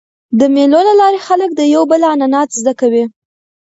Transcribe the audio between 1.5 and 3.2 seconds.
د یو بل عنعنات زده کوي.